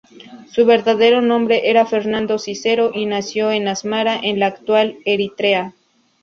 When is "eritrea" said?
5.05-5.75